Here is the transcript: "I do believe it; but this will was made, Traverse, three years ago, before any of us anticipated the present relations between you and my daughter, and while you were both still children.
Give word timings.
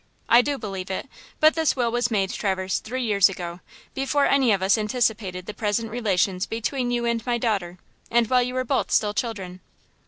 "I 0.27 0.41
do 0.41 0.57
believe 0.57 0.89
it; 0.89 1.07
but 1.39 1.53
this 1.53 1.75
will 1.75 1.91
was 1.91 2.09
made, 2.09 2.31
Traverse, 2.31 2.79
three 2.79 3.03
years 3.03 3.29
ago, 3.29 3.59
before 3.93 4.25
any 4.25 4.51
of 4.51 4.63
us 4.63 4.75
anticipated 4.75 5.45
the 5.45 5.53
present 5.53 5.91
relations 5.91 6.47
between 6.47 6.89
you 6.89 7.05
and 7.05 7.23
my 7.23 7.37
daughter, 7.37 7.77
and 8.09 8.27
while 8.27 8.41
you 8.41 8.55
were 8.55 8.65
both 8.65 8.89
still 8.89 9.13
children. 9.13 9.59